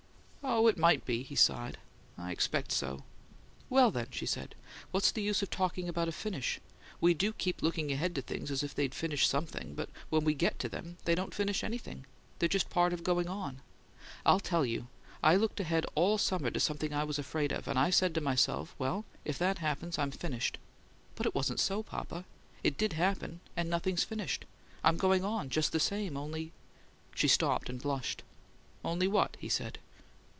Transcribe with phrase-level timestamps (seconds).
[0.43, 1.77] "Oh, it might be," he sighed.
[2.17, 3.03] "I expect so."
[3.69, 4.55] "Well, then," she said,
[4.89, 6.59] "what's the use of talking about a 'finish?'
[6.99, 10.33] We do keep looking ahead to things as if they'd finish something, but when we
[10.33, 12.05] get TO them, they don't finish anything.
[12.39, 13.61] They're just part of going on.
[14.25, 14.87] I'll tell you
[15.21, 18.21] I looked ahead all summer to something I was afraid of, and I said to
[18.21, 20.57] myself, 'Well, if that happens, I'm finished!'
[21.15, 22.25] But it wasn't so, papa.
[22.63, 24.45] It did happen, and nothing's finished;
[24.83, 26.51] I'm going on, just the same only"
[27.15, 28.23] She stopped and blushed.
[28.83, 29.77] "Only what?" he asked.